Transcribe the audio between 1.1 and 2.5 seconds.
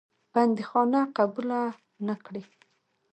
قبوله نه کړې.